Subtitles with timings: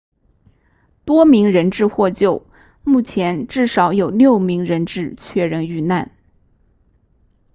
[1.05, 2.47] 多名人质获救
[2.83, 6.11] 目前至少有六名人质确认遇难